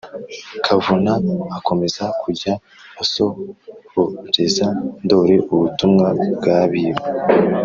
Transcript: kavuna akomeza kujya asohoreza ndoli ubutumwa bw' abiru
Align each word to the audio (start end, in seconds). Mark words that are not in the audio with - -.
kavuna 0.65 1.11
akomeza 1.57 2.05
kujya 2.21 2.53
asohoreza 3.01 4.67
ndoli 5.03 5.35
ubutumwa 5.53 6.07
bw' 6.37 6.49
abiru 6.59 7.03